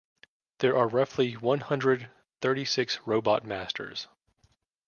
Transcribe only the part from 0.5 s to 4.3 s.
There are roughly one hundred thirty six Robot Masters.